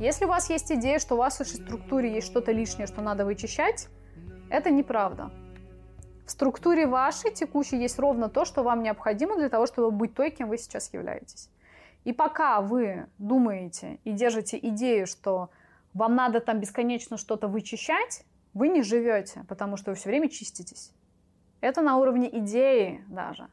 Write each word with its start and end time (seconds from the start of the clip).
Если 0.00 0.24
у 0.24 0.28
вас 0.28 0.48
есть 0.48 0.72
идея, 0.72 0.98
что 0.98 1.14
у 1.14 1.18
вас 1.18 1.36
в 1.36 1.40
вашей 1.40 1.56
структуре 1.56 2.14
есть 2.14 2.26
что-то 2.26 2.52
лишнее, 2.52 2.86
что 2.86 3.02
надо 3.02 3.26
вычищать, 3.26 3.88
это 4.48 4.70
неправда. 4.70 5.30
В 6.24 6.30
структуре 6.30 6.86
вашей 6.86 7.32
текущей 7.32 7.76
есть 7.76 7.98
ровно 7.98 8.30
то, 8.30 8.46
что 8.46 8.62
вам 8.62 8.82
необходимо 8.82 9.36
для 9.36 9.50
того, 9.50 9.66
чтобы 9.66 9.90
быть 9.90 10.14
той, 10.14 10.30
кем 10.30 10.48
вы 10.48 10.56
сейчас 10.56 10.90
являетесь. 10.94 11.50
И 12.04 12.14
пока 12.14 12.62
вы 12.62 13.08
думаете 13.18 13.98
и 14.04 14.12
держите 14.12 14.58
идею, 14.62 15.06
что 15.06 15.50
вам 15.92 16.14
надо 16.14 16.40
там 16.40 16.60
бесконечно 16.60 17.18
что-то 17.18 17.46
вычищать, 17.46 18.24
вы 18.54 18.68
не 18.68 18.82
живете, 18.82 19.44
потому 19.48 19.76
что 19.76 19.90
вы 19.90 19.96
все 19.96 20.08
время 20.08 20.30
чиститесь. 20.30 20.94
Это 21.60 21.82
на 21.82 21.98
уровне 21.98 22.26
идеи 22.38 23.04
даже. 23.08 23.48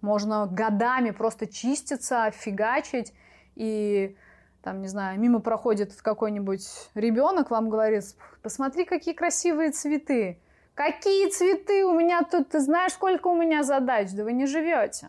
Можно 0.00 0.46
годами 0.46 1.10
просто 1.10 1.46
чиститься, 1.46 2.30
фигачить, 2.30 3.12
и 3.54 4.16
там, 4.64 4.80
не 4.80 4.88
знаю, 4.88 5.20
мимо 5.20 5.40
проходит 5.40 5.94
какой-нибудь 6.00 6.66
ребенок, 6.94 7.50
вам 7.50 7.68
говорит, 7.68 8.02
посмотри, 8.42 8.86
какие 8.86 9.12
красивые 9.14 9.70
цветы. 9.72 10.40
Какие 10.74 11.28
цветы 11.28 11.84
у 11.84 11.92
меня 11.92 12.22
тут, 12.22 12.48
ты 12.48 12.60
знаешь, 12.60 12.92
сколько 12.92 13.28
у 13.28 13.36
меня 13.36 13.62
задач, 13.62 14.10
да 14.12 14.24
вы 14.24 14.32
не 14.32 14.46
живете. 14.46 15.08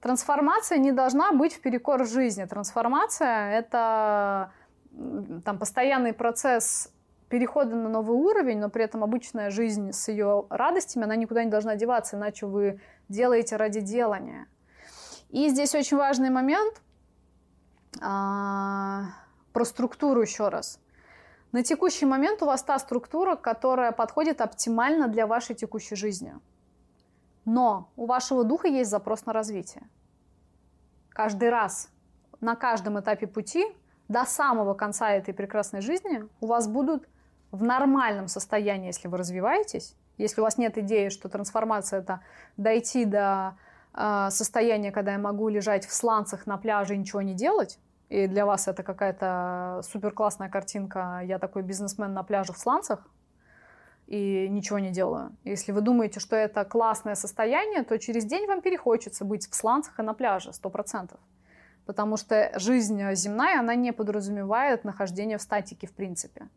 Трансформация 0.00 0.78
не 0.78 0.90
должна 0.90 1.32
быть 1.32 1.54
в 1.54 1.60
перекор 1.60 2.06
жизни. 2.06 2.46
Трансформация– 2.46 3.50
это 3.58 4.52
там, 5.44 5.58
постоянный 5.58 6.14
процесс 6.14 6.90
перехода 7.28 7.76
на 7.76 7.90
новый 7.90 8.16
уровень, 8.16 8.58
но 8.58 8.70
при 8.70 8.84
этом 8.84 9.04
обычная 9.04 9.50
жизнь 9.50 9.92
с 9.92 10.08
ее 10.08 10.46
радостями, 10.48 11.04
она 11.04 11.16
никуда 11.16 11.44
не 11.44 11.50
должна 11.50 11.76
деваться, 11.76 12.16
иначе 12.16 12.46
вы 12.46 12.80
делаете 13.08 13.56
ради 13.56 13.80
делания. 13.80 14.46
И 15.28 15.48
здесь 15.48 15.74
очень 15.74 15.98
важный 15.98 16.30
момент 16.30 16.80
а, 18.00 19.04
про 19.52 19.64
структуру 19.64 20.22
еще 20.22 20.48
раз. 20.48 20.80
На 21.52 21.62
текущий 21.62 22.06
момент 22.06 22.42
у 22.42 22.46
вас 22.46 22.62
та 22.62 22.78
структура, 22.78 23.36
которая 23.36 23.92
подходит 23.92 24.40
оптимально 24.40 25.08
для 25.08 25.26
вашей 25.26 25.54
текущей 25.54 25.96
жизни. 25.96 26.34
Но 27.44 27.90
у 27.96 28.06
вашего 28.06 28.44
духа 28.44 28.68
есть 28.68 28.90
запрос 28.90 29.24
на 29.24 29.32
развитие. 29.32 29.88
Каждый 31.10 31.48
раз, 31.48 31.88
на 32.40 32.56
каждом 32.56 33.00
этапе 33.00 33.26
пути, 33.26 33.64
до 34.08 34.24
самого 34.24 34.74
конца 34.74 35.10
этой 35.10 35.32
прекрасной 35.32 35.80
жизни, 35.80 36.28
у 36.40 36.46
вас 36.46 36.68
будут 36.68 37.08
в 37.52 37.62
нормальном 37.62 38.28
состоянии, 38.28 38.88
если 38.88 39.08
вы 39.08 39.16
развиваетесь, 39.16 39.94
если 40.18 40.40
у 40.40 40.44
вас 40.44 40.58
нет 40.58 40.76
идеи, 40.78 41.08
что 41.08 41.28
трансформация 41.28 42.00
это 42.00 42.20
дойти 42.56 43.04
до 43.04 43.56
э, 43.94 44.28
состояния, 44.30 44.92
когда 44.92 45.12
я 45.12 45.18
могу 45.18 45.48
лежать 45.48 45.86
в 45.86 45.92
сланцах 45.92 46.46
на 46.46 46.56
пляже 46.56 46.94
и 46.94 46.98
ничего 46.98 47.22
не 47.22 47.34
делать, 47.34 47.78
и 48.08 48.26
для 48.26 48.46
вас 48.46 48.68
это 48.68 48.82
какая-то 48.82 49.80
супер 49.82 50.12
классная 50.12 50.48
картинка, 50.48 51.20
я 51.24 51.38
такой 51.38 51.62
бизнесмен 51.62 52.12
на 52.12 52.22
пляже 52.22 52.52
в 52.52 52.58
сланцах, 52.58 53.08
и 54.06 54.48
ничего 54.48 54.78
не 54.78 54.90
делаю. 54.90 55.36
Если 55.44 55.72
вы 55.72 55.80
думаете, 55.80 56.20
что 56.20 56.36
это 56.36 56.64
классное 56.64 57.16
состояние, 57.16 57.82
то 57.82 57.98
через 57.98 58.24
день 58.24 58.46
вам 58.46 58.62
перехочется 58.62 59.24
быть 59.24 59.50
в 59.50 59.54
сланцах 59.54 59.98
и 59.98 60.02
на 60.02 60.14
пляже, 60.14 60.52
сто 60.52 60.70
процентов. 60.70 61.18
Потому 61.86 62.16
что 62.16 62.52
жизнь 62.58 63.00
земная, 63.14 63.58
она 63.58 63.74
не 63.74 63.92
подразумевает 63.92 64.84
нахождение 64.84 65.38
в 65.38 65.42
статике 65.42 65.86
в 65.86 65.92
принципе. 65.92 66.48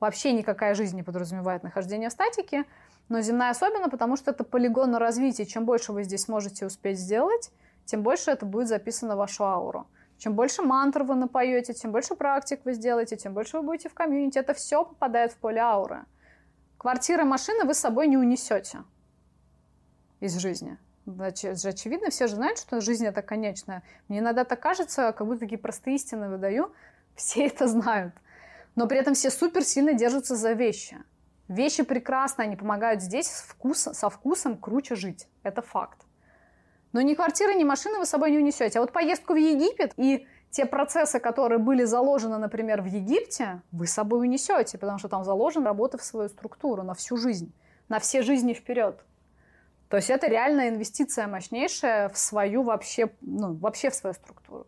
Вообще 0.00 0.32
никакая 0.32 0.74
жизнь 0.74 0.96
не 0.96 1.02
подразумевает 1.02 1.62
нахождение 1.62 2.08
в 2.08 2.12
статике, 2.12 2.64
но 3.08 3.20
земная 3.20 3.50
особенно, 3.50 3.88
потому 3.88 4.16
что 4.16 4.30
это 4.30 4.44
полигон 4.44 4.90
на 4.90 4.98
развитие. 4.98 5.46
Чем 5.46 5.64
больше 5.64 5.92
вы 5.92 6.04
здесь 6.04 6.28
можете 6.28 6.66
успеть 6.66 6.98
сделать, 6.98 7.50
тем 7.84 8.02
больше 8.02 8.30
это 8.30 8.46
будет 8.46 8.68
записано 8.68 9.14
в 9.14 9.18
вашу 9.18 9.44
ауру. 9.44 9.86
Чем 10.18 10.34
больше 10.34 10.62
мантр 10.62 11.02
вы 11.02 11.14
напоете, 11.14 11.74
тем 11.74 11.92
больше 11.92 12.14
практик 12.14 12.60
вы 12.64 12.72
сделаете, 12.72 13.16
тем 13.16 13.34
больше 13.34 13.58
вы 13.58 13.62
будете 13.62 13.88
в 13.88 13.94
комьюнити. 13.94 14.38
Это 14.38 14.54
все 14.54 14.84
попадает 14.84 15.32
в 15.32 15.36
поле 15.36 15.60
ауры. 15.60 16.04
Квартира, 16.78 17.24
машина 17.24 17.64
вы 17.64 17.74
с 17.74 17.78
собой 17.78 18.06
не 18.06 18.16
унесете 18.16 18.78
из 20.20 20.36
жизни. 20.36 20.78
Значит, 21.04 21.64
очевидно, 21.64 22.10
все 22.10 22.26
же 22.26 22.36
знают, 22.36 22.58
что 22.58 22.80
жизнь 22.80 23.06
это 23.06 23.22
конечная. 23.22 23.82
Мне 24.08 24.18
иногда 24.18 24.44
так 24.44 24.60
кажется, 24.60 25.12
как 25.12 25.26
будто 25.26 25.40
такие 25.40 25.58
простые 25.58 25.96
истины 25.96 26.28
выдаю. 26.28 26.72
Все 27.14 27.46
это 27.46 27.66
знают 27.66 28.14
но 28.76 28.86
при 28.86 28.98
этом 28.98 29.14
все 29.14 29.30
супер 29.30 29.64
сильно 29.64 29.94
держатся 29.94 30.36
за 30.36 30.52
вещи. 30.52 30.98
Вещи 31.48 31.82
прекрасны, 31.82 32.42
они 32.42 32.56
помогают 32.56 33.02
здесь 33.02 33.28
вкус, 33.28 33.88
со 33.92 34.10
вкусом 34.10 34.56
круче 34.56 34.94
жить. 34.94 35.26
Это 35.42 35.62
факт. 35.62 36.05
Но 36.96 37.02
ни 37.02 37.12
квартиры, 37.12 37.54
ни 37.54 37.62
машины 37.62 37.98
вы 37.98 38.06
с 38.06 38.08
собой 38.08 38.30
не 38.30 38.38
унесете. 38.38 38.78
А 38.78 38.80
вот 38.80 38.90
поездку 38.90 39.34
в 39.34 39.36
Египет 39.36 39.92
и 39.98 40.26
те 40.50 40.64
процессы, 40.64 41.20
которые 41.20 41.58
были 41.58 41.84
заложены, 41.84 42.38
например, 42.38 42.80
в 42.80 42.86
Египте, 42.86 43.60
вы 43.70 43.86
с 43.86 43.92
собой 43.92 44.20
унесете, 44.20 44.78
потому 44.78 44.98
что 44.98 45.08
там 45.08 45.22
заложена 45.22 45.66
работа 45.66 45.98
в 45.98 46.02
свою 46.02 46.30
структуру 46.30 46.82
на 46.84 46.94
всю 46.94 47.18
жизнь, 47.18 47.52
на 47.90 47.98
все 47.98 48.22
жизни 48.22 48.54
вперед. 48.54 49.04
То 49.90 49.98
есть 49.98 50.08
это 50.08 50.26
реальная 50.26 50.70
инвестиция 50.70 51.26
мощнейшая 51.26 52.08
в 52.08 52.16
свою 52.16 52.62
вообще, 52.62 53.10
ну, 53.20 53.52
вообще 53.52 53.90
в 53.90 53.94
свою 53.94 54.14
структуру. 54.14 54.66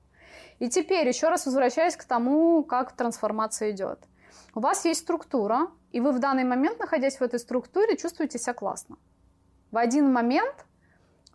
И 0.58 0.68
теперь 0.68 1.08
еще 1.08 1.30
раз 1.30 1.46
возвращаясь 1.46 1.96
к 1.96 2.04
тому, 2.04 2.62
как 2.62 2.92
трансформация 2.92 3.70
идет. 3.70 4.00
У 4.54 4.60
вас 4.60 4.84
есть 4.84 5.00
структура, 5.00 5.68
и 5.92 6.00
вы 6.00 6.12
в 6.12 6.18
данный 6.18 6.44
момент, 6.44 6.78
находясь 6.78 7.20
в 7.20 7.22
этой 7.22 7.38
структуре, 7.38 7.96
чувствуете 7.96 8.38
себя 8.38 8.52
классно. 8.52 8.98
В 9.70 9.78
один 9.78 10.12
момент 10.12 10.66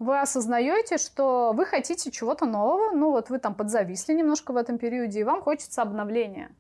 вы 0.03 0.19
осознаете, 0.19 0.97
что 0.97 1.53
вы 1.53 1.65
хотите 1.65 2.11
чего-то 2.11 2.45
нового, 2.45 2.91
ну 2.95 3.11
вот 3.11 3.29
вы 3.29 3.39
там 3.39 3.55
подзависли 3.55 4.13
немножко 4.13 4.51
в 4.51 4.57
этом 4.57 4.77
периоде, 4.77 5.21
и 5.21 5.23
вам 5.23 5.41
хочется 5.41 5.81
обновления. 5.81 6.51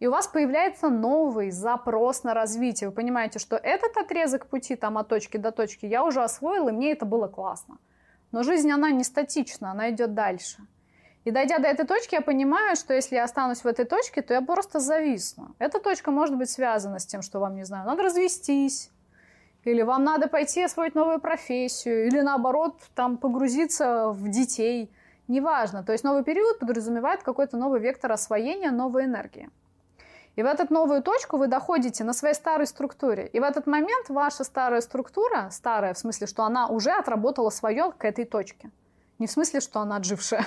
И 0.00 0.06
у 0.06 0.10
вас 0.10 0.26
появляется 0.26 0.88
новый 0.88 1.50
запрос 1.50 2.24
на 2.24 2.32
развитие. 2.32 2.88
Вы 2.88 2.94
понимаете, 2.94 3.38
что 3.38 3.56
этот 3.56 3.96
отрезок 3.98 4.46
пути 4.46 4.74
там 4.74 4.96
от 4.96 5.08
точки 5.08 5.36
до 5.36 5.52
точки 5.52 5.84
я 5.84 6.02
уже 6.04 6.22
освоил, 6.22 6.68
и 6.68 6.72
мне 6.72 6.92
это 6.92 7.04
было 7.04 7.28
классно. 7.28 7.76
Но 8.32 8.42
жизнь, 8.42 8.70
она 8.70 8.90
не 8.90 9.04
статична, 9.04 9.72
она 9.72 9.90
идет 9.90 10.14
дальше. 10.14 10.66
И 11.24 11.30
дойдя 11.30 11.58
до 11.58 11.68
этой 11.68 11.86
точки, 11.86 12.14
я 12.14 12.22
понимаю, 12.22 12.76
что 12.76 12.94
если 12.94 13.16
я 13.16 13.24
останусь 13.24 13.62
в 13.62 13.66
этой 13.66 13.84
точке, 13.84 14.22
то 14.22 14.32
я 14.32 14.40
просто 14.40 14.80
зависну. 14.80 15.54
Эта 15.58 15.78
точка 15.78 16.10
может 16.10 16.38
быть 16.38 16.48
связана 16.48 16.98
с 16.98 17.04
тем, 17.04 17.20
что 17.20 17.40
вам, 17.40 17.56
не 17.56 17.64
знаю, 17.64 17.86
надо 17.86 18.02
развестись, 18.04 18.90
или 19.64 19.82
вам 19.82 20.04
надо 20.04 20.28
пойти 20.28 20.62
освоить 20.62 20.94
новую 20.94 21.20
профессию, 21.20 22.06
или 22.06 22.20
наоборот, 22.20 22.76
там 22.94 23.18
погрузиться 23.18 24.08
в 24.08 24.28
детей. 24.28 24.90
Неважно. 25.28 25.84
То 25.84 25.92
есть 25.92 26.02
новый 26.02 26.24
период 26.24 26.58
подразумевает 26.58 27.22
какой-то 27.22 27.56
новый 27.56 27.80
вектор 27.80 28.10
освоения 28.10 28.70
новой 28.70 29.04
энергии. 29.04 29.48
И 30.36 30.42
в 30.42 30.46
эту 30.46 30.72
новую 30.72 31.02
точку 31.02 31.36
вы 31.36 31.46
доходите 31.46 32.02
на 32.02 32.12
своей 32.12 32.34
старой 32.34 32.66
структуре. 32.66 33.26
И 33.26 33.40
в 33.40 33.42
этот 33.42 33.66
момент 33.66 34.08
ваша 34.08 34.42
старая 34.44 34.80
структура, 34.80 35.48
старая 35.50 35.94
в 35.94 35.98
смысле, 35.98 36.26
что 36.26 36.44
она 36.44 36.66
уже 36.68 36.90
отработала 36.90 37.50
свое 37.50 37.92
к 37.96 38.04
этой 38.04 38.24
точке. 38.24 38.70
Не 39.18 39.26
в 39.26 39.30
смысле, 39.30 39.60
что 39.60 39.80
она 39.80 39.96
отжившая. 39.96 40.46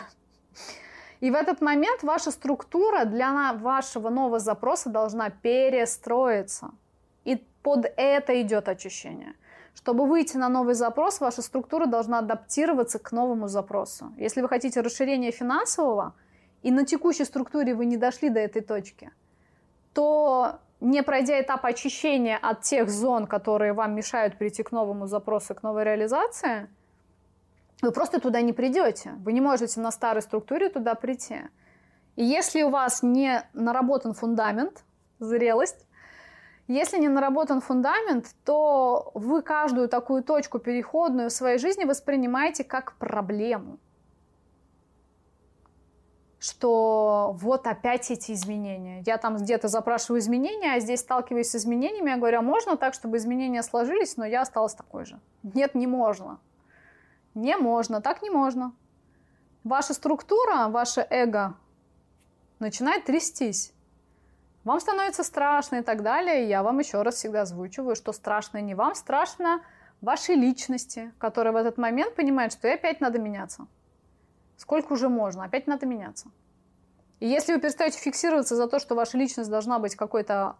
И 1.20 1.32
в 1.32 1.36
этот 1.36 1.62
момент 1.62 2.04
ваша 2.04 2.32
структура 2.32 3.06
для 3.06 3.54
вашего 3.54 4.10
нового 4.10 4.40
запроса 4.40 4.90
должна 4.90 5.30
перестроиться. 5.30 6.72
И 7.24 7.36
под 7.62 7.86
это 7.98 8.42
идет 8.42 8.68
очищение. 8.68 9.34
Чтобы 9.76 10.06
выйти 10.06 10.38
на 10.38 10.50
новый 10.50 10.76
запрос, 10.76 11.20
ваша 11.20 11.42
структура 11.42 11.86
должна 11.86 12.20
адаптироваться 12.20 13.00
к 13.00 13.12
новому 13.12 13.48
запросу. 13.48 14.14
Если 14.18 14.42
вы 14.42 14.50
хотите 14.50 14.82
расширения 14.82 15.32
финансового, 15.32 16.14
и 16.62 16.72
на 16.72 16.86
текущей 16.86 17.26
структуре 17.26 17.74
вы 17.74 17.86
не 17.86 17.98
дошли 17.98 18.30
до 18.30 18.40
этой 18.40 18.62
точки, 18.62 19.12
то 19.94 20.60
не 20.80 21.04
пройдя 21.04 21.42
этап 21.42 21.66
очищения 21.66 22.38
от 22.38 22.62
тех 22.62 22.90
зон, 22.90 23.28
которые 23.28 23.74
вам 23.74 23.96
мешают 23.96 24.38
прийти 24.38 24.64
к 24.64 24.72
новому 24.72 25.08
запросу, 25.08 25.56
к 25.56 25.64
новой 25.64 25.84
реализации– 25.84 26.68
вы 27.84 27.92
просто 27.92 28.22
туда 28.22 28.42
не 28.42 28.54
придете. 28.54 29.12
Вы 29.26 29.34
не 29.34 29.42
можете 29.42 29.82
на 29.82 29.92
старой 29.92 30.22
структуре 30.22 30.70
туда 30.70 30.96
прийти. 30.96 31.42
И 32.16 32.24
если 32.24 32.64
у 32.64 32.70
вас 32.70 33.04
не 33.04 33.44
наработан 33.52 34.14
фундамент, 34.14 34.86
зрелость, 35.20 35.86
если 36.68 36.98
не 36.98 37.10
наработан 37.10 37.60
фундамент, 37.60 38.34
то 38.46 39.12
вы 39.14 39.42
каждую 39.42 39.90
такую 39.90 40.24
точку 40.24 40.60
переходную 40.60 41.30
в 41.30 41.34
своей 41.34 41.58
жизни 41.58 41.84
воспринимаете 41.84 42.64
как 42.64 42.94
проблему. 42.98 43.80
Что 46.40 47.36
вот 47.40 47.68
опять 47.68 48.12
эти 48.12 48.32
изменения. 48.32 49.04
Я 49.06 49.18
там 49.18 49.38
где-то 49.38 49.68
запрашиваю 49.68 50.20
изменения, 50.20 50.74
а 50.74 50.80
здесь 50.80 51.02
сталкиваюсь 51.02 51.50
с 51.50 51.56
изменениями. 51.56 52.10
Я 52.10 52.18
говорю, 52.18 52.40
а 52.40 52.42
можно 52.42 52.78
так, 52.78 52.94
чтобы 52.94 53.18
изменения 53.18 53.64
сложились, 53.64 54.18
но 54.18 54.26
я 54.26 54.42
осталась 54.42 54.74
такой 54.74 55.06
же? 55.06 55.20
Нет, 55.44 55.76
не 55.76 55.88
можно. 55.88 56.40
Не 57.34 57.58
можно, 57.58 58.02
так 58.02 58.22
не 58.22 58.30
можно. 58.30 58.74
Ваша 59.64 59.94
структура, 59.94 60.68
ваше 60.68 61.06
эго 61.10 61.56
начинает 62.60 63.06
трястись. 63.06 63.73
Вам 64.64 64.80
становится 64.80 65.24
страшно 65.24 65.78
и 65.78 65.82
так 65.82 66.04
далее. 66.04 66.48
Я 66.48 66.64
вам 66.64 66.80
еще 66.80 67.02
раз 67.02 67.16
всегда 67.16 67.42
озвучиваю, 67.42 67.96
что 67.96 68.14
страшно 68.14 68.60
не 68.60 68.76
вам, 68.76 68.96
страшно 68.96 69.62
вашей 70.02 70.36
личности, 70.36 71.12
которая 71.18 71.54
в 71.54 71.58
этот 71.58 71.78
момент 71.78 72.16
понимает, 72.16 72.54
что 72.54 72.68
и 72.68 72.72
опять 72.72 73.02
надо 73.02 73.20
меняться. 73.20 73.68
Сколько 74.58 74.94
уже 74.94 75.10
можно, 75.10 75.44
опять 75.44 75.68
надо 75.68 75.86
меняться. 75.86 76.30
И 77.20 77.28
если 77.28 77.54
вы 77.54 77.60
перестаете 77.60 78.00
фиксироваться 78.00 78.56
за 78.56 78.68
то, 78.68 78.80
что 78.80 78.96
ваша 78.96 79.18
личность 79.18 79.50
должна 79.50 79.80
быть 79.80 79.96
какой-то 79.96 80.56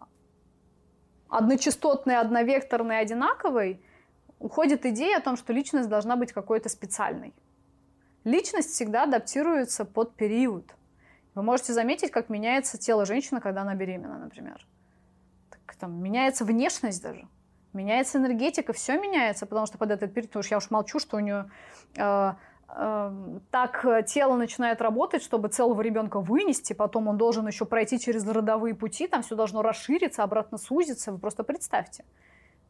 одночастотной, 1.28 2.18
одновекторной, 2.18 3.00
одинаковой, 3.00 3.82
уходит 4.38 4.86
идея 4.86 5.18
о 5.18 5.20
том, 5.20 5.36
что 5.36 5.52
личность 5.52 5.88
должна 5.88 6.16
быть 6.16 6.32
какой-то 6.32 6.68
специальной. 6.68 7.34
Личность 8.24 8.70
всегда 8.70 9.04
адаптируется 9.04 9.84
под 9.84 10.14
период. 10.14 10.74
Вы 11.34 11.42
можете 11.42 11.72
заметить, 11.72 12.10
как 12.10 12.28
меняется 12.28 12.78
тело 12.78 13.04
женщины, 13.04 13.40
когда 13.40 13.62
она 13.62 13.74
беременна, 13.74 14.18
например. 14.18 14.64
Так, 15.50 15.74
там, 15.76 16.02
меняется 16.02 16.44
внешность 16.44 17.02
даже. 17.02 17.26
Меняется 17.72 18.18
энергетика, 18.18 18.72
все 18.72 18.98
меняется, 18.98 19.46
потому 19.46 19.66
что 19.66 19.78
под 19.78 19.90
этот 19.90 20.14
период, 20.14 20.30
потому 20.30 20.44
что 20.44 20.54
я 20.54 20.58
уж 20.58 20.70
молчу, 20.70 21.00
что 21.00 21.16
у 21.16 21.20
нее 21.20 21.50
э, 21.96 22.32
э, 22.68 23.38
так 23.50 23.84
тело 24.06 24.36
начинает 24.36 24.80
работать, 24.80 25.24
чтобы 25.24 25.48
целого 25.48 25.80
ребенка 25.80 26.20
вынести, 26.20 26.72
потом 26.72 27.08
он 27.08 27.16
должен 27.16 27.48
еще 27.48 27.64
пройти 27.64 27.98
через 27.98 28.24
родовые 28.28 28.76
пути, 28.76 29.08
там 29.08 29.22
все 29.22 29.34
должно 29.34 29.60
расшириться, 29.62 30.22
обратно 30.22 30.56
сузиться. 30.56 31.10
Вы 31.10 31.18
просто 31.18 31.42
представьте. 31.42 32.04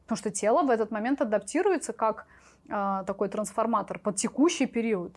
Потому 0.05 0.17
что 0.17 0.31
тело 0.31 0.63
в 0.63 0.71
этот 0.71 0.91
момент 0.91 1.21
адаптируется 1.21 1.93
как 1.93 2.27
э, 2.71 3.05
такой 3.07 3.29
трансформатор 3.29 3.99
под 3.99 4.17
текущий 4.17 4.65
период. 4.65 5.15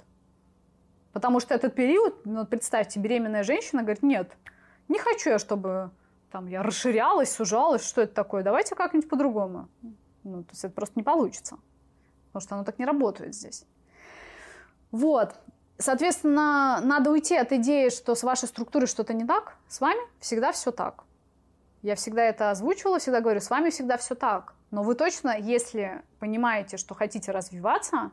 Потому 1.17 1.39
что 1.39 1.55
этот 1.55 1.73
период, 1.73 2.27
ну, 2.27 2.45
представьте, 2.45 2.99
беременная 2.99 3.41
женщина 3.41 3.81
говорит, 3.81 4.03
нет, 4.03 4.37
не 4.87 4.99
хочу 4.99 5.31
я, 5.31 5.39
чтобы 5.39 5.89
там 6.31 6.45
я 6.45 6.61
расширялась, 6.61 7.31
сужалась, 7.31 7.83
что 7.83 8.01
это 8.01 8.13
такое, 8.13 8.43
давайте 8.43 8.75
как-нибудь 8.75 9.09
по-другому. 9.09 9.67
Ну, 10.23 10.43
то 10.43 10.51
есть 10.51 10.63
это 10.63 10.75
просто 10.75 10.93
не 10.95 11.01
получится, 11.01 11.57
потому 12.27 12.41
что 12.43 12.53
оно 12.53 12.63
так 12.63 12.77
не 12.77 12.85
работает 12.85 13.33
здесь. 13.33 13.65
Вот. 14.91 15.33
Соответственно, 15.79 16.81
надо 16.83 17.09
уйти 17.09 17.35
от 17.35 17.51
идеи, 17.51 17.89
что 17.89 18.13
с 18.13 18.21
вашей 18.21 18.47
структурой 18.47 18.85
что-то 18.85 19.15
не 19.15 19.25
так, 19.25 19.57
с 19.67 19.81
вами 19.81 20.01
всегда 20.19 20.51
все 20.51 20.71
так. 20.71 21.03
Я 21.81 21.95
всегда 21.95 22.25
это 22.25 22.51
озвучивала, 22.51 22.99
всегда 22.99 23.21
говорю, 23.21 23.39
с 23.39 23.49
вами 23.49 23.71
всегда 23.71 23.97
все 23.97 24.13
так. 24.13 24.53
Но 24.69 24.83
вы 24.83 24.93
точно, 24.93 25.35
если 25.35 26.03
понимаете, 26.19 26.77
что 26.77 26.93
хотите 26.93 27.31
развиваться, 27.31 28.11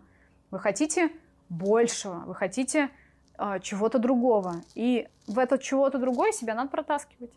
вы 0.51 0.59
хотите 0.59 1.11
большего, 1.49 2.25
вы 2.27 2.35
хотите 2.35 2.91
э, 3.39 3.61
чего-то 3.61 3.99
другого. 3.99 4.63
И 4.75 5.09
в 5.27 5.39
этот 5.39 5.63
чего-то 5.63 5.99
другое 5.99 6.33
себя 6.33 6.55
надо 6.55 6.71
протаскивать. 6.71 7.33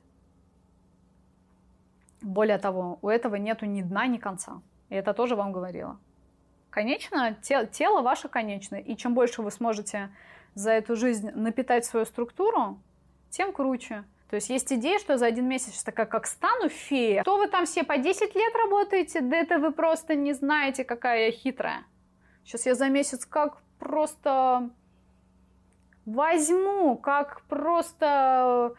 Более 2.21 2.57
того, 2.57 2.99
у 3.01 3.09
этого 3.09 3.35
нету 3.35 3.65
ни 3.65 3.81
дна, 3.81 4.07
ни 4.07 4.17
конца. 4.17 4.61
И 4.89 4.95
это 4.95 5.13
тоже 5.13 5.35
вам 5.35 5.51
говорила. 5.51 5.99
Конечно, 6.69 7.35
те, 7.41 7.65
тело 7.67 8.01
ваше 8.01 8.27
конечно. 8.27 8.75
И 8.75 8.95
чем 8.95 9.13
больше 9.13 9.41
вы 9.41 9.51
сможете 9.51 10.09
за 10.53 10.71
эту 10.71 10.95
жизнь 10.95 11.29
напитать 11.31 11.85
свою 11.85 12.05
структуру, 12.05 12.79
тем 13.29 13.53
круче. 13.53 14.03
То 14.29 14.35
есть 14.35 14.49
есть 14.49 14.71
идея, 14.73 14.99
что 14.99 15.17
за 15.17 15.25
один 15.25 15.47
месяц 15.47 15.83
такая, 15.83 16.05
как 16.05 16.27
стану 16.27 16.69
фея. 16.69 17.21
Что 17.21 17.37
вы 17.37 17.47
там 17.47 17.65
все 17.65 17.83
по 17.83 17.97
10 17.97 18.35
лет 18.35 18.55
работаете? 18.55 19.21
Да 19.21 19.37
это 19.37 19.57
вы 19.59 19.71
просто 19.71 20.15
не 20.15 20.33
знаете, 20.33 20.83
какая 20.83 21.27
я 21.27 21.31
хитрая. 21.31 21.85
Сейчас 22.43 22.65
я 22.65 22.75
за 22.75 22.89
месяц 22.89 23.25
как 23.25 23.61
просто 23.79 24.69
возьму, 26.05 26.97
как 26.97 27.41
просто 27.47 28.75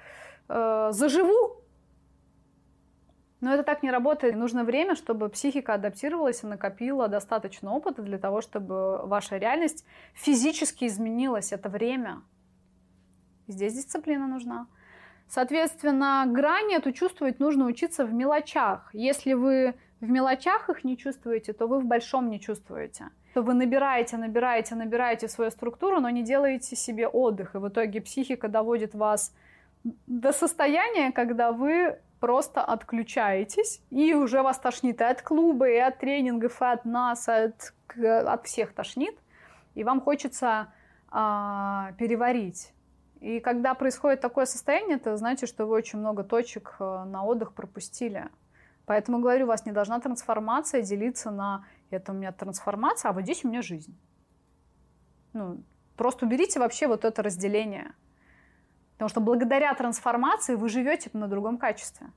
э, 0.49 0.89
заживу 0.93 1.59
но 3.41 3.55
это 3.55 3.62
так 3.62 3.83
не 3.83 3.91
работает. 3.91 4.35
Нужно 4.35 4.65
время, 4.65 4.97
чтобы 4.97 5.29
психика 5.29 5.75
адаптировалась 5.75 6.43
и 6.43 6.47
накопила 6.47 7.09
достаточно 7.09 7.73
опыта 7.73 8.03
для 8.03 8.19
того, 8.19 8.41
чтобы 8.41 9.06
ваша 9.06 9.37
реальность 9.37 9.85
физически 10.15 10.87
изменилась. 10.87 11.53
Это 11.53 11.69
время. 11.69 12.23
Здесь 13.47 13.75
дисциплина 13.75 14.27
нужна. 14.27 14.67
Соответственно, 15.29 16.25
грани 16.27 16.77
эту 16.77 16.93
чувствовать 16.93 17.39
нужно 17.39 17.67
учиться 17.67 18.05
в 18.05 18.12
мелочах. 18.12 18.91
Если 18.93 19.35
вы 19.35 19.75
в 20.00 20.09
мелочах 20.09 20.69
их 20.69 20.85
не 20.85 20.97
чувствуете, 20.97 21.53
то 21.53 21.67
вы 21.67 21.81
в 21.81 21.85
большом 21.85 22.31
не 22.31 22.41
чувствуете. 22.41 23.11
То 23.34 23.42
вы 23.42 23.54
набираете, 23.54 24.16
набираете, 24.16 24.75
набираете 24.75 25.28
свою 25.28 25.50
структуру, 25.50 26.00
но 26.00 26.10
не 26.10 26.22
делаете 26.22 26.76
себе 26.76 27.06
отдых. 27.06 27.54
И 27.54 27.58
в 27.58 27.69
итоге 27.69 28.00
психика 28.00 28.48
доводит 28.48 28.94
вас 28.94 29.34
до 30.06 30.32
состояния, 30.32 31.12
когда 31.12 31.52
вы 31.52 31.98
просто 32.20 32.62
отключаетесь, 32.62 33.80
и 33.90 34.14
уже 34.14 34.42
вас 34.42 34.58
тошнит 34.58 35.00
и 35.00 35.04
от 35.04 35.22
клуба, 35.22 35.69
и 35.69 35.76
от 35.76 35.98
тренингов, 35.98 36.60
и 36.60 36.64
от 36.64 36.84
нас, 36.84 37.28
и 37.28 37.32
от, 37.32 37.72
от 37.96 38.46
всех 38.46 38.72
тошнит, 38.72 39.16
и 39.75 39.84
вам 39.84 40.00
хочется 40.00 40.72
а, 41.10 41.92
переварить. 41.98 42.72
И 43.20 43.40
когда 43.40 43.75
происходит 43.75 44.20
такое 44.20 44.46
состояние, 44.46 44.96
это 44.96 45.16
значит, 45.16 45.48
что 45.48 45.66
вы 45.66 45.75
очень 45.75 45.98
много 45.98 46.22
точек 46.22 46.76
э, 46.78 47.04
на 47.04 47.25
отдых 47.25 47.52
пропустили. 47.52 48.28
Поэтому 48.86 49.19
говорю, 49.19 49.44
у 49.44 49.48
вас 49.48 49.66
не 49.66 49.72
должна 49.72 49.98
трансформация 49.98 50.82
делиться 50.82 51.30
на 51.30 51.64
это 51.90 52.12
у 52.12 52.14
меня 52.14 52.32
трансформация, 52.32 53.11
а 53.11 53.12
вот 53.12 53.23
здесь 53.23 53.44
у 53.44 53.49
меня 53.49 53.62
жизнь. 53.62 53.96
Ну, 55.32 55.62
просто 55.96 56.26
уберите 56.26 56.58
вообще 56.61 56.87
вот 56.87 57.05
это 57.05 57.23
разделение. 57.23 57.93
Потому 58.93 59.08
что 59.08 59.20
благодаря 59.20 59.73
трансформации 59.75 60.56
вы 60.56 60.69
живете 60.69 61.11
на 61.12 61.29
другом 61.29 61.58
качестве. 61.58 62.08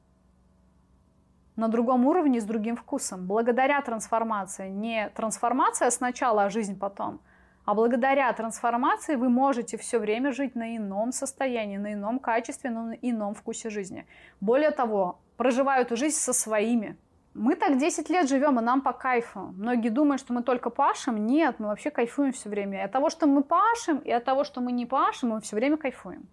На 1.56 1.68
другом 1.68 2.06
уровне, 2.06 2.41
с 2.41 2.44
другим 2.44 2.75
вкусом. 2.75 3.27
Благодаря 3.27 3.81
трансформации. 3.81 4.69
Не 4.69 5.09
трансформация 5.09 5.91
сначала, 5.91 6.45
а 6.45 6.50
жизнь 6.50 6.79
потом. 6.79 7.21
А 7.65 7.75
благодаря 7.75 8.33
трансформации 8.33 9.15
вы 9.15 9.29
можете 9.29 9.77
все 9.77 10.00
время 10.00 10.31
жить 10.31 10.56
на 10.56 10.75
ином 10.75 11.12
состоянии, 11.12 11.77
на 11.77 11.94
ином 11.94 12.18
качестве, 12.19 12.71
на 12.71 12.94
ином 12.94 13.35
вкусе 13.35 13.69
жизни. 13.69 14.07
Более 14.39 14.71
того, 14.71 15.19
проживаю 15.38 15.83
эту 15.83 15.95
жизнь 15.95 16.18
со 16.18 16.33
своими. 16.33 16.97
Мы 17.33 17.56
так 17.56 17.78
10 17.78 18.10
лет 18.10 18.28
живем, 18.28 18.60
и 18.60 18.63
нам 18.63 18.81
по 18.81 18.92
кайфу. 18.92 19.54
Многие 19.56 19.89
думают, 19.89 20.22
что 20.22 20.33
мы 20.33 20.44
только 20.44 20.69
пашем. 20.69 21.25
Нет, 21.25 21.60
мы 21.60 21.68
вообще 21.68 21.89
кайфуем 21.89 22.33
все 22.33 22.50
время. 22.50 22.80
И 22.80 22.81
от 22.81 22.92
того, 22.92 23.10
что 23.10 23.25
мы 23.25 23.42
пашем, 23.42 24.00
и 24.00 24.12
от 24.12 24.25
того, 24.25 24.44
что 24.44 24.60
мы 24.60 24.74
не 24.74 24.86
пашем, 24.86 25.30
мы 25.30 25.42
все 25.42 25.56
время 25.56 25.78
кайфуем. 25.78 26.28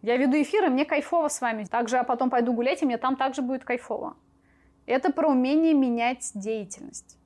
Я 0.00 0.16
веду 0.16 0.40
эфиры, 0.40 0.70
мне 0.70 0.86
кайфово 0.86 1.28
с 1.28 1.40
вами. 1.40 1.64
Также 1.64 1.96
я 1.96 2.04
потом 2.04 2.30
пойду 2.30 2.54
гулять, 2.54 2.82
и 2.82 2.86
мне 2.86 2.96
там 2.96 3.16
также 3.16 3.42
будет 3.42 3.64
кайфово. 3.64 4.16
Это 4.86 5.12
про 5.12 5.28
умение 5.28 5.74
менять 5.74 6.32
деятельность. 6.34 7.18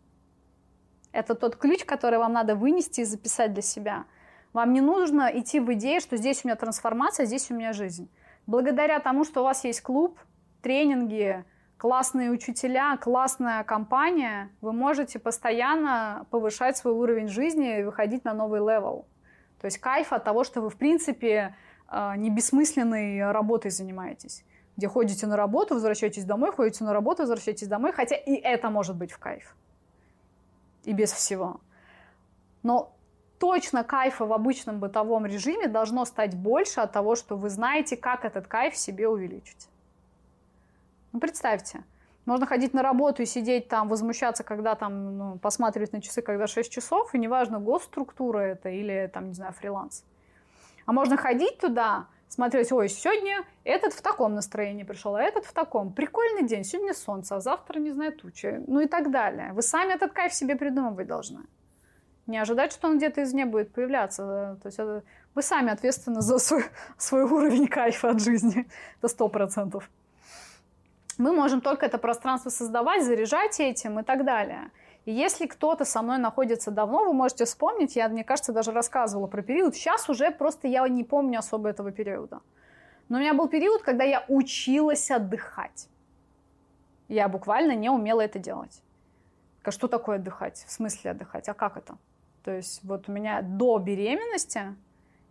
Это 1.12 1.34
тот 1.34 1.56
ключ, 1.56 1.84
который 1.84 2.18
вам 2.18 2.32
надо 2.32 2.56
вынести 2.56 3.00
и 3.00 3.04
записать 3.04 3.54
для 3.54 3.62
себя. 3.62 4.04
Вам 4.52 4.72
не 4.72 4.80
нужно 4.80 5.30
идти 5.32 5.60
в 5.60 5.72
идею, 5.74 6.00
что 6.00 6.16
здесь 6.16 6.44
у 6.44 6.48
меня 6.48 6.56
трансформация, 6.56 7.26
здесь 7.26 7.50
у 7.50 7.54
меня 7.54 7.72
жизнь. 7.72 8.10
Благодаря 8.46 9.00
тому, 9.00 9.24
что 9.24 9.40
у 9.40 9.44
вас 9.44 9.64
есть 9.64 9.80
клуб, 9.80 10.18
тренинги, 10.62 11.44
классные 11.78 12.30
учителя, 12.30 12.96
классная 12.96 13.64
компания, 13.64 14.50
вы 14.60 14.72
можете 14.72 15.18
постоянно 15.18 16.26
повышать 16.30 16.76
свой 16.76 16.94
уровень 16.94 17.28
жизни 17.28 17.80
и 17.80 17.82
выходить 17.82 18.24
на 18.24 18.34
новый 18.34 18.60
level. 18.60 19.06
То 19.60 19.66
есть 19.66 19.78
кайф 19.78 20.12
от 20.12 20.24
того, 20.24 20.44
что 20.44 20.60
вы, 20.60 20.70
в 20.70 20.76
принципе, 20.76 21.54
а, 21.88 22.16
не 22.16 22.30
бессмысленной 22.30 23.30
работой 23.30 23.70
занимаетесь, 23.70 24.44
где 24.76 24.88
ходите 24.88 25.26
на 25.26 25.36
работу, 25.36 25.74
возвращаетесь 25.74 26.24
домой, 26.24 26.52
ходите 26.52 26.84
на 26.84 26.92
работу, 26.92 27.22
возвращаетесь 27.22 27.68
домой, 27.68 27.92
хотя 27.92 28.16
и 28.16 28.34
это 28.34 28.70
может 28.70 28.96
быть 28.96 29.12
в 29.12 29.18
кайф. 29.18 29.54
И 30.84 30.92
без 30.92 31.12
всего. 31.12 31.60
Но 32.62 32.96
точно 33.38 33.84
кайфа 33.84 34.24
в 34.24 34.32
обычном 34.32 34.80
бытовом 34.80 35.26
режиме 35.26 35.68
должно 35.68 36.04
стать 36.04 36.34
больше 36.34 36.80
от 36.80 36.92
того, 36.92 37.16
что 37.16 37.36
вы 37.36 37.50
знаете, 37.50 37.96
как 37.96 38.24
этот 38.24 38.46
кайф 38.46 38.76
себе 38.76 39.08
увеличить. 39.08 39.68
Ну, 41.16 41.20
представьте, 41.20 41.82
можно 42.26 42.44
ходить 42.44 42.74
на 42.74 42.82
работу 42.82 43.22
и 43.22 43.24
сидеть 43.24 43.68
там, 43.68 43.88
возмущаться, 43.88 44.44
когда 44.44 44.74
там, 44.74 45.16
ну, 45.16 45.38
посматривать 45.38 45.94
на 45.94 46.02
часы, 46.02 46.20
когда 46.20 46.46
6 46.46 46.70
часов, 46.70 47.14
и 47.14 47.18
неважно, 47.18 47.58
госструктура 47.58 48.40
это 48.40 48.68
или, 48.68 49.10
там, 49.14 49.28
не 49.28 49.32
знаю, 49.32 49.54
фриланс. 49.54 50.04
А 50.84 50.92
можно 50.92 51.16
ходить 51.16 51.58
туда, 51.58 52.04
смотреть, 52.28 52.70
ой, 52.70 52.90
сегодня 52.90 53.46
этот 53.64 53.94
в 53.94 54.02
таком 54.02 54.34
настроении 54.34 54.82
пришел, 54.82 55.16
а 55.16 55.22
этот 55.22 55.46
в 55.46 55.54
таком. 55.54 55.90
Прикольный 55.90 56.46
день, 56.46 56.64
сегодня 56.64 56.92
солнце, 56.92 57.36
а 57.36 57.40
завтра, 57.40 57.78
не 57.78 57.92
знаю, 57.92 58.12
тучи. 58.12 58.62
Ну 58.66 58.80
и 58.80 58.86
так 58.86 59.10
далее. 59.10 59.54
Вы 59.54 59.62
сами 59.62 59.94
этот 59.94 60.12
кайф 60.12 60.34
себе 60.34 60.56
придумывать 60.56 61.06
должны. 61.06 61.46
Не 62.26 62.36
ожидать, 62.36 62.72
что 62.72 62.88
он 62.88 62.98
где-то 62.98 63.22
извне 63.22 63.46
будет 63.46 63.72
появляться. 63.72 64.58
То 64.62 64.66
есть 64.66 64.78
вы 65.34 65.42
сами 65.42 65.72
ответственны 65.72 66.20
за 66.20 66.36
свой, 66.36 66.64
свой 66.98 67.22
уровень 67.22 67.68
кайфа 67.68 68.10
от 68.10 68.20
жизни. 68.20 68.68
Это 68.98 69.08
сто 69.08 69.30
процентов. 69.30 69.88
Мы 71.18 71.32
можем 71.32 71.60
только 71.60 71.86
это 71.86 71.98
пространство 71.98 72.50
создавать, 72.50 73.04
заряжать 73.04 73.58
этим 73.60 73.98
и 74.00 74.02
так 74.02 74.24
далее. 74.24 74.70
И 75.06 75.12
если 75.12 75.46
кто-то 75.46 75.84
со 75.84 76.02
мной 76.02 76.18
находится 76.18 76.70
давно, 76.70 77.04
вы 77.04 77.12
можете 77.12 77.44
вспомнить, 77.44 77.96
я, 77.96 78.08
мне 78.08 78.24
кажется, 78.24 78.52
даже 78.52 78.72
рассказывала 78.72 79.26
про 79.26 79.42
период. 79.42 79.74
Сейчас 79.74 80.08
уже 80.10 80.30
просто 80.30 80.68
я 80.68 80.86
не 80.88 81.04
помню 81.04 81.38
особо 81.38 81.68
этого 81.70 81.90
периода. 81.92 82.40
Но 83.08 83.18
у 83.18 83.20
меня 83.20 83.32
был 83.32 83.48
период, 83.48 83.82
когда 83.82 84.04
я 84.04 84.24
училась 84.28 85.10
отдыхать. 85.10 85.88
Я 87.08 87.28
буквально 87.28 87.72
не 87.72 87.88
умела 87.88 88.20
это 88.20 88.38
делать. 88.38 88.82
Что 89.68 89.88
такое 89.88 90.16
отдыхать? 90.16 90.64
В 90.66 90.70
смысле 90.70 91.12
отдыхать? 91.12 91.48
А 91.48 91.54
как 91.54 91.76
это? 91.76 91.96
То 92.44 92.50
есть 92.50 92.80
вот 92.84 93.08
у 93.08 93.12
меня 93.12 93.42
до 93.42 93.78
беременности 93.78 94.76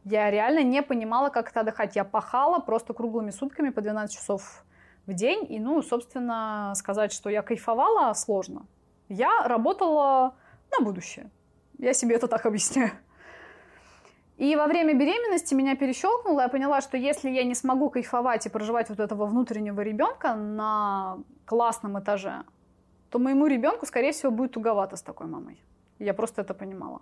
Я 0.03 0.29
реально 0.29 0.63
не 0.63 0.81
понимала, 0.81 1.29
как 1.29 1.49
это 1.49 1.61
отдыхать. 1.61 1.95
Я 1.95 2.05
пахала 2.05 2.59
просто 2.59 2.93
круглыми 2.93 3.31
сутками 3.31 3.69
по 3.69 3.81
12 3.81 4.15
часов 4.15 4.63
в 5.07 5.13
день. 5.13 5.45
И, 5.49 5.59
ну, 5.59 5.81
собственно, 5.81 6.73
сказать, 6.75 7.11
что 7.11 7.29
я 7.29 7.41
кайфовала, 7.41 8.13
сложно. 8.13 8.65
Я 9.09 9.47
работала 9.47 10.35
на 10.71 10.83
будущее. 10.83 11.29
Я 11.77 11.93
себе 11.93 12.15
это 12.15 12.27
так 12.27 12.45
объясняю. 12.45 12.91
И 14.37 14.55
во 14.55 14.67
время 14.67 14.93
беременности 14.93 15.53
меня 15.53 15.75
перещелкнуло, 15.75 16.41
я 16.41 16.49
поняла, 16.49 16.81
что 16.81 16.97
если 16.97 17.29
я 17.29 17.45
не 17.45 17.55
смогу 17.55 17.89
кайфовать 17.89 18.45
и 18.45 18.49
проживать 18.49 18.89
вот 18.89 18.99
этого 18.99 19.25
внутреннего 19.25 19.79
ребенка 19.79 20.35
на 20.35 21.19
классном 21.45 21.97
этаже, 21.99 22.43
то 23.09 23.19
моему 23.19 23.47
ребенку, 23.47 23.85
скорее 23.85 24.11
всего, 24.11 24.31
будет 24.31 24.51
туговато 24.51 24.97
с 24.97 25.01
такой 25.01 25.27
мамой. 25.27 25.61
Я 25.99 26.13
просто 26.13 26.41
это 26.41 26.53
понимала. 26.53 27.01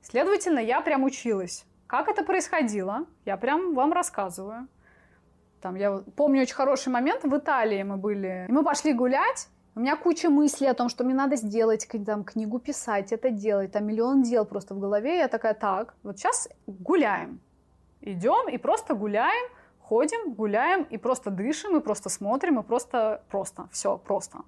Следовательно, 0.00 0.60
я 0.60 0.80
прям 0.80 1.02
училась. 1.02 1.64
Как 1.88 2.08
это 2.08 2.22
происходило, 2.24 3.06
я 3.24 3.36
прям 3.36 3.74
вам 3.74 3.92
рассказываю. 3.92 4.68
Там, 5.62 5.76
я 5.76 6.02
помню 6.16 6.42
очень 6.42 6.56
хороший 6.56 6.88
момент, 6.88 7.22
в 7.22 7.36
Италии 7.36 7.82
мы 7.84 7.96
были, 7.96 8.46
и 8.48 8.52
мы 8.52 8.64
пошли 8.64 8.92
гулять, 8.92 9.48
у 9.74 9.80
меня 9.80 9.96
куча 9.96 10.28
мыслей 10.28 10.66
о 10.66 10.74
том, 10.74 10.88
что 10.88 11.04
мне 11.04 11.14
надо 11.14 11.36
сделать, 11.36 11.88
там, 12.04 12.24
книгу 12.24 12.58
писать, 12.58 13.12
это 13.12 13.30
делать, 13.30 13.72
там 13.72 13.86
миллион 13.86 14.22
дел 14.22 14.44
просто 14.44 14.74
в 14.74 14.80
голове. 14.80 15.18
Я 15.18 15.28
такая, 15.28 15.54
так, 15.54 15.94
вот 16.02 16.18
сейчас 16.18 16.48
гуляем. 16.66 17.40
Идем 18.02 18.48
и 18.50 18.58
просто 18.58 18.94
гуляем, 18.94 19.50
ходим, 19.78 20.34
гуляем, 20.34 20.82
и 20.82 20.98
просто 20.98 21.30
дышим, 21.30 21.76
и 21.76 21.80
просто 21.80 22.10
смотрим, 22.10 22.58
и 22.58 22.62
просто, 22.62 23.22
просто, 23.30 23.68
все, 23.72 23.96
просто. 23.96 24.38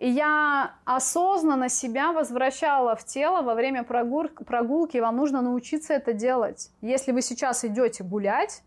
И 0.00 0.08
я 0.08 0.74
осознанно 0.84 1.68
себя 1.68 2.12
возвращала 2.12 2.96
в 2.96 3.04
тело 3.04 3.42
во 3.42 3.54
время 3.54 3.84
прогулки. 3.84 4.98
Вам 4.98 5.16
нужно 5.16 5.42
научиться 5.42 5.94
это 5.94 6.12
делать. 6.12 6.72
Если 6.80 7.12
вы 7.12 7.22
сейчас 7.22 7.64
идете 7.64 8.02
гулять, 8.02 8.64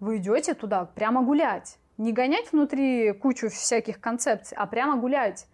вы 0.00 0.18
идете 0.18 0.54
туда 0.54 0.84
прямо 0.84 1.22
гулять. 1.22 1.78
Не 1.96 2.12
гонять 2.12 2.52
внутри 2.52 3.12
кучу 3.12 3.48
всяких 3.48 4.00
концепций, 4.00 4.56
а 4.56 4.66
прямо 4.66 4.96
гулять. 4.96 5.46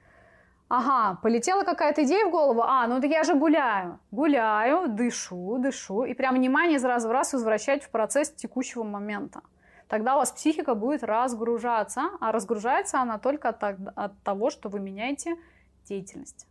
Ага, 0.69 1.19
полетела 1.23 1.63
какая-то 1.63 2.05
идея 2.05 2.27
в 2.27 2.31
голову, 2.31 2.63
а, 2.63 2.87
ну 2.87 3.01
так 3.01 3.11
я 3.11 3.23
же 3.23 3.35
гуляю. 3.35 3.99
Гуляю, 4.11 4.89
дышу, 4.89 5.59
дышу, 5.59 6.05
и 6.05 6.15
прям 6.15 6.35
внимание 6.35 6.77
из 6.77 6.85
раза 6.85 7.09
в 7.09 7.13
раз 7.13 7.33
возвращать 7.33 7.85
в 7.85 7.91
процесс 7.91 8.31
текущего 8.31 8.83
момента. 8.83 9.41
Тогда 9.89 10.15
у 10.15 10.19
вас 10.19 10.33
психика 10.33 10.75
будет 10.75 11.05
разгружаться, 11.05 12.11
а 12.21 12.33
разгружается 12.33 13.01
она 13.01 13.19
только 13.19 13.51
от, 13.51 13.63
от 13.63 14.19
того, 14.23 14.51
что 14.51 14.69
вы 14.69 14.81
меняете 14.81 15.37
деятельность. 15.85 16.47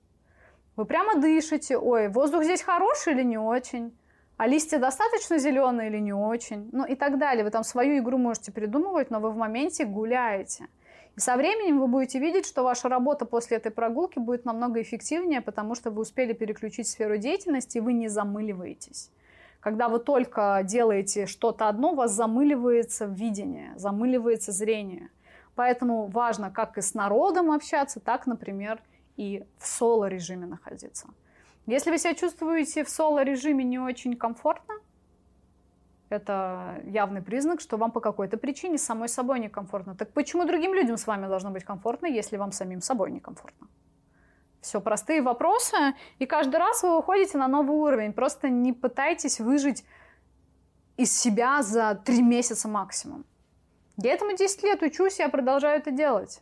Вы 0.75 0.85
прямо 0.85 1.19
дышите, 1.19 1.77
ой, 1.77 2.07
воздух 2.07 2.43
здесь 2.43 2.61
хороший 2.61 3.13
или 3.13 3.23
не 3.23 3.37
очень? 3.37 3.97
А 4.37 4.47
листья 4.47 4.79
достаточно 4.79 5.37
зеленые 5.37 5.89
или 5.89 5.99
не 5.99 6.13
очень, 6.13 6.69
ну 6.71 6.85
и 6.85 6.95
так 6.95 7.19
далее. 7.19 7.43
Вы 7.43 7.51
там 7.51 7.63
свою 7.63 7.99
игру 7.99 8.17
можете 8.17 8.51
придумывать, 8.51 9.11
но 9.11 9.19
вы 9.19 9.29
в 9.29 9.37
моменте 9.37 9.85
гуляете. 9.85 10.67
И 11.15 11.19
со 11.19 11.37
временем 11.37 11.79
вы 11.79 11.87
будете 11.87 12.19
видеть, 12.19 12.47
что 12.47 12.63
ваша 12.63 12.89
работа 12.89 13.25
после 13.25 13.57
этой 13.57 13.71
прогулки 13.71 14.17
будет 14.17 14.45
намного 14.45 14.81
эффективнее, 14.81 15.41
потому 15.41 15.75
что 15.75 15.91
вы 15.91 16.01
успели 16.01 16.33
переключить 16.33 16.87
сферу 16.87 17.17
деятельности, 17.17 17.77
и 17.77 17.81
вы 17.81 17.93
не 17.93 18.07
замыливаетесь. 18.07 19.11
Когда 19.59 19.87
вы 19.87 19.99
только 19.99 20.59
делаете 20.63 21.25
что-то 21.25 21.69
одно, 21.69 21.91
у 21.91 21.95
вас 21.95 22.11
замыливается 22.11 23.05
видение, 23.05 23.73
замыливается 23.75 24.51
зрение. 24.51 25.09
Поэтому 25.55 26.07
важно 26.07 26.49
как 26.49 26.77
и 26.77 26.81
с 26.81 26.95
народом 26.95 27.51
общаться, 27.51 27.99
так, 27.99 28.25
например, 28.25 28.81
и 29.15 29.45
в 29.59 29.67
соло-режиме 29.67 30.47
находиться. 30.47 31.07
Если 31.65 31.91
вы 31.91 31.97
себя 31.97 32.13
чувствуете 32.13 32.83
в 32.83 32.89
соло-режиме 32.89 33.63
не 33.63 33.79
очень 33.79 34.15
комфортно, 34.17 34.75
это 36.09 36.81
явный 36.85 37.21
признак, 37.21 37.61
что 37.61 37.77
вам 37.77 37.91
по 37.91 37.99
какой-то 37.99 38.37
причине 38.37 38.77
самой 38.77 39.09
собой 39.09 39.39
некомфортно. 39.39 39.95
Так 39.95 40.11
почему 40.11 40.45
другим 40.45 40.73
людям 40.73 40.97
с 40.97 41.07
вами 41.07 41.27
должно 41.27 41.49
быть 41.49 41.63
комфортно, 41.63 42.05
если 42.05 42.37
вам 42.37 42.51
самим 42.51 42.81
собой 42.81 43.11
некомфортно? 43.11 43.67
Все 44.61 44.79
простые 44.79 45.21
вопросы, 45.21 45.93
и 46.19 46.25
каждый 46.25 46.57
раз 46.57 46.83
вы 46.83 46.95
выходите 46.95 47.37
на 47.37 47.47
новый 47.47 47.75
уровень. 47.75 48.13
Просто 48.13 48.49
не 48.49 48.73
пытайтесь 48.73 49.39
выжить 49.39 49.83
из 50.97 51.17
себя 51.17 51.63
за 51.63 51.95
три 51.95 52.21
месяца 52.21 52.67
максимум. 52.67 53.25
Я 53.97 54.13
этому 54.13 54.35
10 54.35 54.63
лет 54.63 54.81
учусь, 54.81 55.19
я 55.19 55.29
продолжаю 55.29 55.79
это 55.79 55.91
делать. 55.91 56.41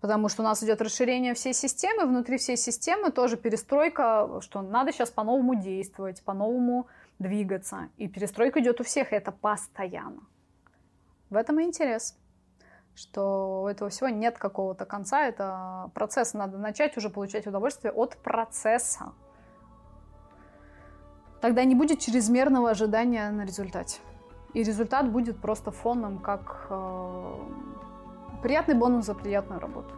Потому 0.00 0.28
что 0.30 0.42
у 0.42 0.44
нас 0.44 0.62
идет 0.62 0.80
расширение 0.80 1.34
всей 1.34 1.52
системы, 1.52 2.06
внутри 2.06 2.38
всей 2.38 2.56
системы 2.56 3.10
тоже 3.10 3.36
перестройка, 3.36 4.40
что 4.40 4.62
надо 4.62 4.92
сейчас 4.92 5.10
по-новому 5.10 5.54
действовать, 5.54 6.22
по-новому 6.22 6.86
двигаться. 7.18 7.90
И 7.98 8.08
перестройка 8.08 8.60
идет 8.60 8.80
у 8.80 8.84
всех, 8.84 9.12
и 9.12 9.16
это 9.16 9.30
постоянно. 9.30 10.22
В 11.28 11.36
этом 11.36 11.60
и 11.60 11.64
интерес, 11.64 12.16
что 12.94 13.62
у 13.62 13.66
этого 13.68 13.90
всего 13.90 14.08
нет 14.08 14.38
какого-то 14.38 14.86
конца, 14.86 15.26
это 15.26 15.90
процесс, 15.94 16.32
надо 16.32 16.56
начать 16.56 16.96
уже 16.96 17.10
получать 17.10 17.46
удовольствие 17.46 17.92
от 17.92 18.16
процесса. 18.16 19.12
Тогда 21.42 21.64
не 21.64 21.74
будет 21.74 22.00
чрезмерного 22.00 22.70
ожидания 22.70 23.30
на 23.30 23.42
результате. 23.42 24.00
И 24.54 24.62
результат 24.62 25.10
будет 25.10 25.40
просто 25.40 25.70
фоном, 25.70 26.18
как 26.18 26.66
э, 26.70 27.34
Приятный 28.42 28.74
бонус 28.74 29.04
за 29.04 29.14
приятную 29.14 29.60
работу. 29.60 29.94